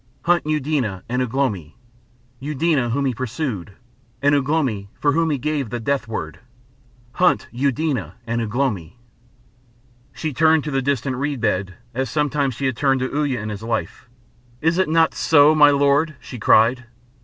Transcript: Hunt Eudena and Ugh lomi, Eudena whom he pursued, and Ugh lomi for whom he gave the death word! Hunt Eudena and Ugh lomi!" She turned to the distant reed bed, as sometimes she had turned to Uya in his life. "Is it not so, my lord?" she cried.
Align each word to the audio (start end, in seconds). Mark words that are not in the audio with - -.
Hunt 0.23 0.47
Eudena 0.47 1.03
and 1.07 1.21
Ugh 1.21 1.31
lomi, 1.35 1.77
Eudena 2.39 2.89
whom 2.89 3.05
he 3.05 3.13
pursued, 3.13 3.73
and 4.19 4.33
Ugh 4.33 4.49
lomi 4.49 4.89
for 4.99 5.11
whom 5.11 5.29
he 5.29 5.37
gave 5.37 5.69
the 5.69 5.79
death 5.79 6.07
word! 6.07 6.39
Hunt 7.11 7.47
Eudena 7.51 8.15
and 8.25 8.41
Ugh 8.41 8.55
lomi!" 8.55 8.97
She 10.11 10.33
turned 10.33 10.63
to 10.63 10.71
the 10.71 10.81
distant 10.81 11.17
reed 11.17 11.39
bed, 11.39 11.75
as 11.93 12.09
sometimes 12.09 12.55
she 12.55 12.65
had 12.65 12.75
turned 12.77 13.01
to 13.01 13.09
Uya 13.15 13.39
in 13.39 13.49
his 13.49 13.61
life. 13.61 14.09
"Is 14.59 14.79
it 14.79 14.89
not 14.89 15.13
so, 15.13 15.53
my 15.53 15.69
lord?" 15.69 16.15
she 16.19 16.39
cried. 16.39 16.85